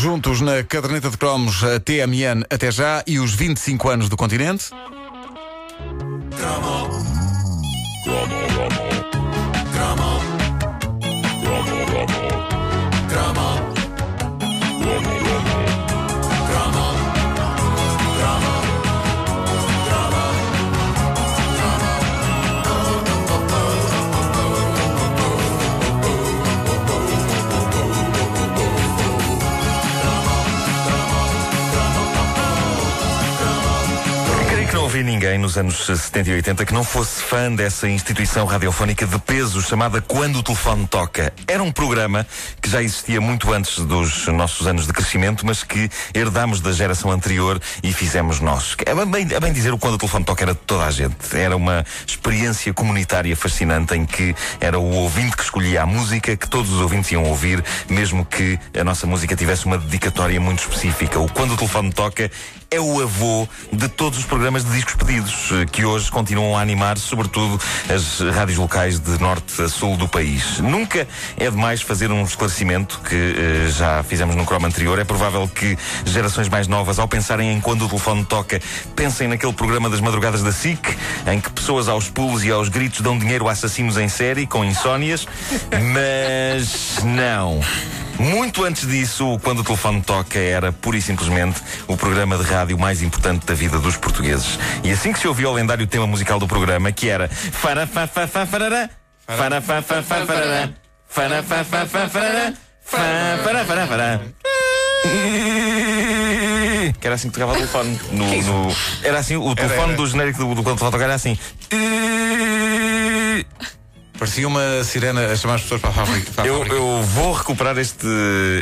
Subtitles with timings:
[0.00, 4.70] Juntos na caderneta de cromos TMN até já e os 25 anos do continente.
[35.50, 40.00] Nos anos 70 e 80 que não fosse fã dessa instituição radiofónica de peso chamada
[40.00, 41.32] Quando o Telefone Toca.
[41.44, 42.24] Era um programa
[42.62, 47.10] que já existia muito antes dos nossos anos de crescimento, mas que herdámos da geração
[47.10, 48.76] anterior e fizemos nós.
[48.86, 51.16] É bem, é bem dizer o Quando o Telefone Toca era de toda a gente.
[51.36, 56.48] Era uma experiência comunitária fascinante em que era o ouvinte que escolhia a música que
[56.48, 61.18] todos os ouvintes iam ouvir, mesmo que a nossa música tivesse uma dedicatória muito específica.
[61.18, 62.30] O Quando o Telefone Toca
[62.72, 66.60] é o avô de todos os programas de discos pedidos, eh, que hoje continuam a
[66.60, 67.60] animar, sobretudo,
[67.92, 70.60] as rádios locais de norte a sul do país.
[70.60, 75.00] Nunca é demais fazer um esclarecimento que eh, já fizemos no croma anterior.
[75.00, 78.60] É provável que gerações mais novas, ao pensarem em quando o telefone toca,
[78.94, 83.00] pensem naquele programa das madrugadas da SIC, em que pessoas aos pulos e aos gritos
[83.00, 85.26] dão dinheiro a assassinos em série, com insónias.
[85.92, 87.60] Mas não.
[88.20, 92.78] Muito antes disso, quando o telefone toca, era pura e simplesmente o programa de rádio
[92.78, 94.58] mais importante da vida dos portugueses.
[94.84, 98.06] E assim que se ouvia o lendário tema musical do programa, que era Fara fa
[98.06, 98.90] fa fa farará,
[99.26, 100.68] Fara fa fa fa farará,
[101.08, 102.52] Fara fa fa fa farará,
[102.84, 102.98] Fa
[103.42, 104.20] fará fará fará.
[107.00, 107.98] Que era assim que tocava o telefone.
[108.12, 109.96] No, no- era assim, o telefone era.
[109.96, 111.38] do genérico do, do quando o telefone toca era assim.
[114.20, 116.30] Parecia uma sirena a chamar as pessoas para a fábrica.
[116.32, 116.76] para a Eu, fábrica.
[116.76, 118.06] eu vou recuperar este,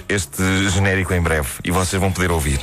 [0.08, 2.60] este genérico em breve e vocês vão poder ouvir.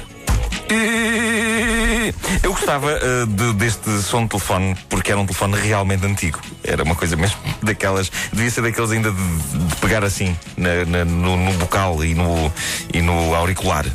[2.41, 6.39] Eu gostava eh, de- deste som de telefone porque era um telefone realmente antigo.
[6.63, 8.09] Era uma coisa mesmo daquelas.
[8.31, 12.51] Devia ser daqueles ainda de, de pegar assim na- na- no, no bocal e no,
[12.93, 13.85] e no auricular.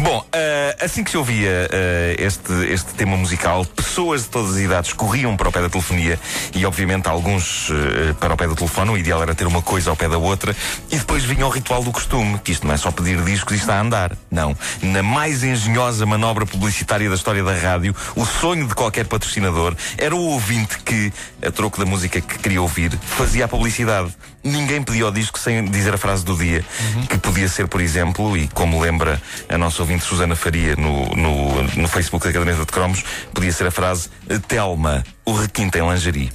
[0.00, 4.60] Bom, eh, assim que se ouvia eh, este, este tema musical, pessoas de todas as
[4.60, 6.18] idades corriam para o pé da telefonia
[6.54, 8.90] e, obviamente, alguns eh, para o pé do telefone.
[8.90, 10.56] O ideal era ter uma coisa ao pé da outra.
[10.90, 13.58] E depois vinha o ritual do costume, que isto não é só pedir discos e
[13.58, 14.16] está a andar.
[14.30, 14.56] Não.
[14.82, 20.14] Na mais engenhosa manobra publicitária da história da rádio, o sonho de qualquer patrocinador era
[20.14, 21.12] o ouvinte que,
[21.44, 24.14] a troco da música que queria ouvir, fazia a publicidade.
[24.42, 26.64] Ninguém pedia o disco sem dizer a frase do dia,
[27.10, 31.62] que podia ser, por exemplo, e como lembra a nossa ouvinte Susana Faria no, no,
[31.62, 33.02] no Facebook da Caderneta de Cromos,
[33.34, 34.08] podia ser a frase
[34.46, 36.30] Telma, o requinte em lingerie.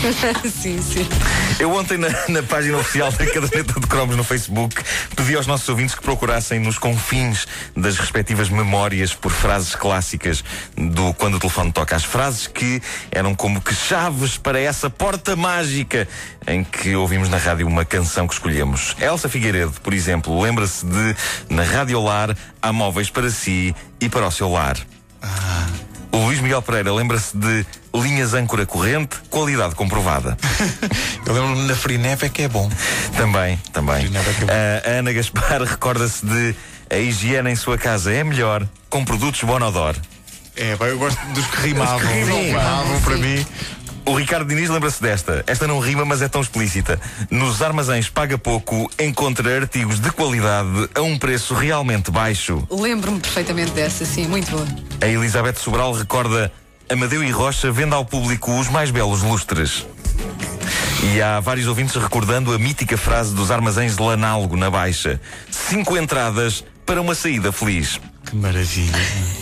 [0.50, 1.06] sim, sim.
[1.58, 4.82] Eu ontem, na, na página oficial da Caderneta de Cromos no Facebook,
[5.14, 7.46] pedi aos nossos ouvintes que procurassem nos confins
[7.76, 10.42] das respectivas memórias por frases clássicas
[10.76, 11.96] do quando o telefone toca.
[11.96, 12.80] As frases que
[13.10, 16.08] eram como que chaves para essa porta mágica
[16.46, 18.96] em que ouvimos na rádio uma canção que escolhemos.
[19.00, 21.16] Elsa Figueiredo, por exemplo, lembra-se de
[21.48, 24.76] Na Rádio Lar há móveis para si e para o seu lar.
[26.12, 30.36] O Luís Miguel Pereira lembra-se de linhas âncora corrente, qualidade comprovada.
[31.24, 32.68] Eu lembro-me na Frineve é que é bom.
[33.16, 34.08] Também, também.
[34.08, 36.54] Ter- Ah, a Ana Gaspar recorda-se de
[36.90, 39.94] a higiene em sua casa é melhor com produtos Bonodor.
[40.56, 41.98] É, eu gosto dos que rimavam.
[42.00, 43.46] rimam, rimavam para mim.
[44.04, 45.44] O Ricardo Diniz lembra-se desta.
[45.46, 47.00] Esta não rima, mas é tão explícita.
[47.30, 52.66] Nos armazéns paga pouco, encontra artigos de qualidade a um preço realmente baixo.
[52.70, 54.66] Lembro-me perfeitamente dessa, sim, muito boa.
[55.00, 56.52] A Elizabeth Sobral recorda
[56.88, 59.86] Amadeu e Rocha vende ao público os mais belos lustres.
[61.02, 65.96] E há vários ouvintes recordando a mítica frase dos armazéns de Lanalgo na Baixa: cinco
[65.96, 68.00] entradas para uma saída feliz.
[68.24, 68.98] Que maravilha.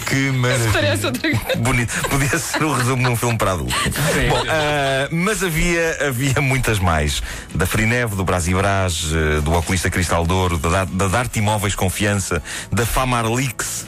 [0.06, 0.72] Que maravilha.
[0.72, 1.31] Parece outra.
[1.59, 1.93] Bonito.
[2.09, 3.77] Podia ser o resumo de um filme para adultos.
[4.28, 7.22] Bom, ah, mas havia, havia muitas mais.
[7.55, 12.87] Da Frineve, do Brasibras, eh, do Oculista Cristal Douro, da, da Darte Imóveis Confiança, da
[12.87, 13.86] Famarlix.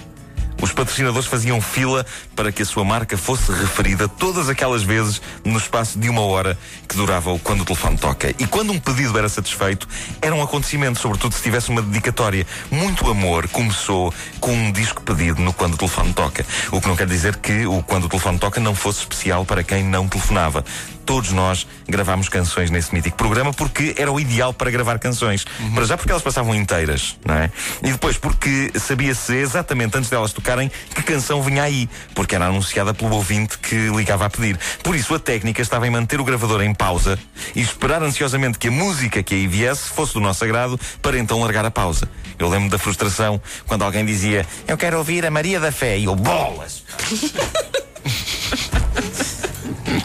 [0.61, 2.05] Os patrocinadores faziam fila
[2.37, 6.59] para que a sua marca fosse referida todas aquelas vezes no espaço de uma hora
[6.89, 8.35] que durava o quando o telefone toca.
[8.39, 9.89] E quando um pedido era satisfeito,
[10.21, 12.47] era um acontecimento, sobretudo se tivesse uma dedicatória.
[12.71, 16.45] Muito amor começou com um disco pedido no quando o telefone toca.
[16.71, 19.63] O que não quer dizer que o quando o telefone toca não fosse especial para
[19.63, 20.65] quem não telefonava.
[21.11, 25.45] Todos nós gravámos canções nesse mítico programa porque era o ideal para gravar canções.
[25.75, 27.51] Para já porque elas passavam inteiras, não é?
[27.83, 32.95] E depois porque sabia-se exatamente antes delas tocarem que canção vinha aí, porque era anunciada
[32.95, 34.57] pelo ouvinte que ligava a pedir.
[34.85, 37.19] Por isso a técnica estava em manter o gravador em pausa
[37.57, 41.41] e esperar ansiosamente que a música que aí viesse fosse do nosso agrado para então
[41.41, 42.09] largar a pausa.
[42.39, 46.05] Eu lembro da frustração quando alguém dizia Eu quero ouvir a Maria da Fé e
[46.05, 46.85] eu bolas!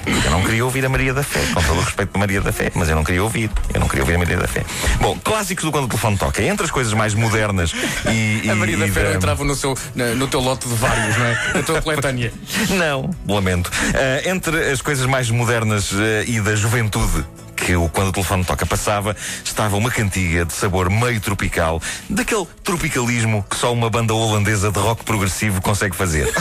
[0.05, 2.51] Eu não queria ouvir a Maria da Fé, com todo o respeito para Maria da
[2.51, 3.49] Fé, mas eu não queria ouvir.
[3.73, 4.63] Eu não queria ouvir a Maria da Fé.
[4.99, 6.43] Bom, clássicos do quando o telefone toca.
[6.43, 7.73] Entre as coisas mais modernas
[8.11, 8.41] e.
[8.43, 9.77] e A Maria da e Fé entrava no, seu,
[10.15, 11.37] no teu lote de vários, não é?
[11.55, 12.31] Na tua coletânea.
[12.75, 13.71] Não, lamento.
[13.93, 17.25] Ah, entre as coisas mais modernas ah, e da juventude
[17.65, 22.45] que o Quando o Telefone Toca passava, estava uma cantiga de sabor meio tropical, daquele
[22.63, 26.31] tropicalismo que só uma banda holandesa de rock progressivo consegue fazer.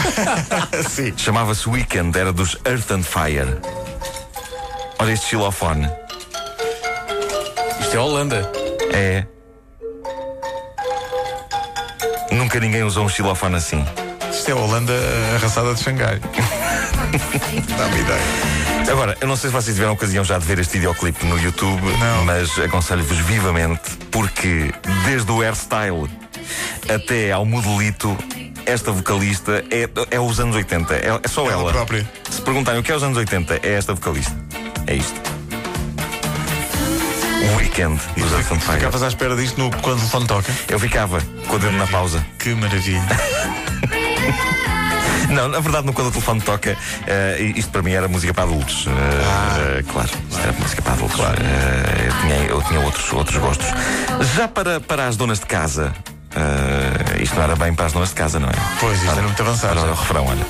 [1.17, 3.59] Chamava-se Weekend, era dos Earth and Fire.
[4.99, 5.89] Olha este xilofone.
[7.81, 8.53] Isto é Holanda.
[8.93, 9.27] É.
[12.33, 13.83] Nunca ninguém usou um xilofone assim.
[14.31, 14.93] Isto é a Holanda
[15.37, 16.21] arrasada de Xangai.
[17.79, 18.54] Dá-me ideia.
[18.91, 21.83] Agora, eu não sei se vocês tiveram ocasião já de ver este videoclipe no YouTube,
[21.99, 22.25] Não.
[22.25, 24.73] mas aconselho-vos vivamente, porque
[25.05, 26.09] desde o hairstyle
[26.93, 28.17] até ao modelito,
[28.67, 31.73] esta vocalista é, é os anos 80, é, é só Ela ela.
[31.73, 32.09] própria.
[32.31, 34.37] Se perguntarem o que é os anos 80, é esta vocalista.
[34.87, 35.21] É isto.
[37.53, 38.61] O Weekend dos Earth.
[38.61, 40.53] Ficavas à espera disto no, quando o telefone toca?
[40.69, 42.25] Eu ficava com o dedo na pausa.
[42.39, 43.03] Que maravilha.
[45.35, 46.77] Não, na verdade, no quando o telefone toca,
[47.09, 48.87] eh, isto para mim era música para adultos.
[48.87, 51.21] Eh, claro, isto era música para adultos.
[51.21, 53.67] Eh, eu tinha, eu tinha outros, outros gostos.
[54.37, 55.93] Já para, para as donas de casa,
[57.21, 58.53] isto não era bem para as donas de casa, não é?
[58.79, 59.81] Pois, isto era muito avançado.
[59.81, 60.47] Olha o refrão, olha.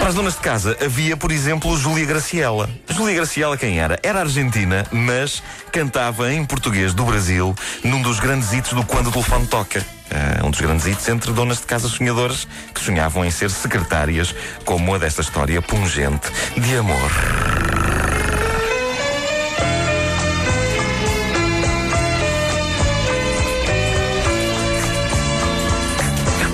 [0.00, 2.68] Para as donas de casa havia, por exemplo, Júlia Graciela.
[2.88, 3.98] Júlia Graciela quem era?
[4.02, 5.40] Era argentina, mas
[5.70, 9.95] cantava em português do Brasil num dos grandes hits do Quando o Telefone Toca.
[10.10, 14.34] Ah, um dos grandes hits entre donas de casa sonhadoras que sonhavam em ser secretárias,
[14.64, 17.10] como a desta história pungente de amor.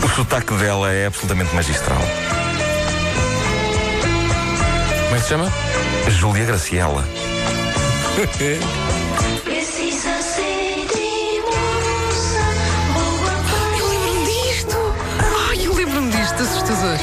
[0.03, 2.03] O sotaque dela é absolutamente magistral.
[5.05, 5.53] Como é que se chama?
[6.11, 7.05] Júlia Graciela.
[16.43, 16.99] assustador.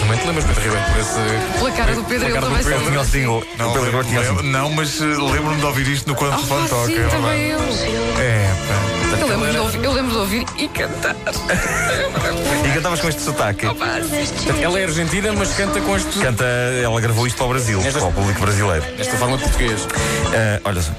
[0.00, 1.58] Também te lembras, Pedro Ribeiro, por esse.
[1.58, 3.04] Pela cara do Pedro, ele também se Pedro, Eu tinha o lembra.
[3.04, 3.44] single.
[3.58, 4.52] Não, o Pedro Ribeiro tinha o lembro- single.
[4.60, 6.86] não, mas eh, lembro-me de ouvir isto no quando o Ah, telefone toca.
[6.86, 7.58] sim, também eu.
[7.60, 9.16] É, pá.
[9.20, 11.14] Eu lembro, de ouvir, eu lembro de ouvir e cantar.
[12.64, 13.66] E cantavas com este sotaque.
[14.62, 16.18] Ela é argentina, mas canta com este.
[16.18, 16.44] Canta,
[16.82, 18.84] ela gravou isto para o Brasil, Esta- para o público brasileiro.
[18.98, 19.86] Esta forma de português.
[20.34, 20.92] Ah, olha só.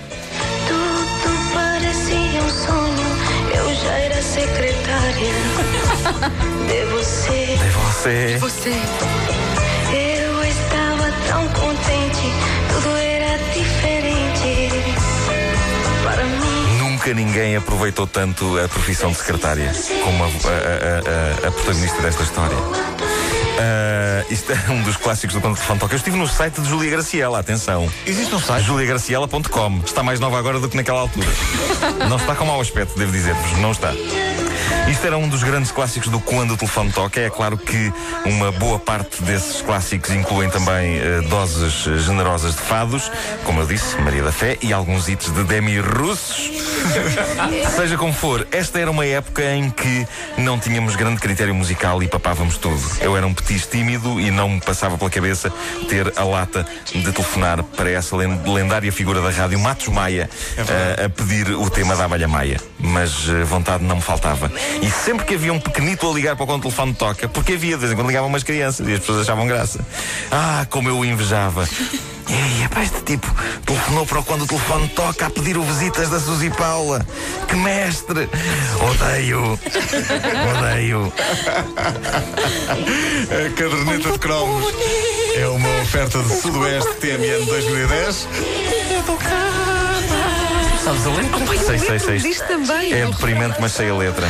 [5.14, 7.58] De você.
[7.60, 8.38] É você.
[8.40, 8.70] Você.
[9.94, 12.34] Eu estava tão contente,
[12.74, 14.86] tudo era diferente
[16.04, 16.78] para mim.
[16.80, 19.72] Nunca ninguém aproveitou tanto a profissão de secretária
[20.04, 22.58] como a, a- a- a- a protagonista desta história.
[23.64, 25.94] Ah, isto é um dos clássicos do Quando o Telefone Toca.
[25.94, 27.88] Eu estive no site de Júlia Graciela, atenção.
[28.06, 28.66] Existe um site?
[28.66, 29.82] juliagraciela.com.
[29.86, 31.28] Está mais nova agora do que naquela altura.
[32.10, 33.58] Não está com mau aspecto, devo dizer-vos.
[33.60, 33.92] Não está.
[34.90, 37.20] Isto era um dos grandes clássicos do Quando o Telefone Toca.
[37.20, 37.92] É claro que
[38.26, 41.74] uma boa parte desses clássicos incluem também eh, doses
[42.04, 43.10] generosas de fados,
[43.46, 46.52] como eu disse, Maria da Fé, e alguns hits de Demi Russos.
[47.76, 50.06] Seja como for, esta era uma época em que
[50.38, 52.82] não tínhamos grande critério musical e papávamos tudo.
[53.00, 55.52] Eu era um petis tímido e não me passava pela cabeça
[55.88, 61.06] ter a lata de telefonar para essa len- lendária figura da rádio, Matos Maia, eh,
[61.06, 62.60] a pedir o tema da Abelha Maia.
[62.78, 64.52] Mas eh, vontade não me faltava.
[64.82, 67.76] E sempre que havia um pequenito a ligar para quando o telefone toca, porque havia,
[67.76, 69.80] de vez em quando ligavam umas crianças e as pessoas achavam graça.
[70.32, 71.68] Ah, como eu o invejava.
[72.32, 73.28] Ei, epá, este tipo
[73.66, 77.06] telefonou para o quando o telefone toca a pedir o visitas da Suzy Paula.
[77.48, 78.30] Que mestre!
[78.90, 79.60] Odeio!
[80.56, 81.14] Odeio!
[83.30, 84.74] A caderneta de cromos
[85.36, 88.28] é uma oferta de Sudoeste TMN 2010.
[90.92, 91.40] Sabes a letra?
[91.40, 92.18] Eu Sei, sei, sei.
[92.18, 92.92] disto também.
[92.92, 94.28] É deprimente, mas sei a letra.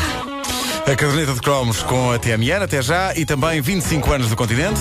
[0.86, 4.80] A caderneta de cromos com a TMN até já e também 25 anos do continente.